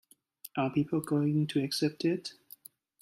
[0.57, 2.33] Are people going to accept it?